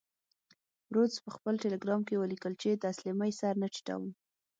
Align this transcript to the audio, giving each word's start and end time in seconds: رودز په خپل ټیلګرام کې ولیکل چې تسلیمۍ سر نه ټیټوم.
رودز 0.93 1.15
په 1.25 1.29
خپل 1.35 1.53
ټیلګرام 1.63 2.01
کې 2.07 2.15
ولیکل 2.21 2.53
چې 2.61 2.81
تسلیمۍ 2.85 3.31
سر 3.39 3.53
نه 3.61 3.67
ټیټوم. 3.73 4.03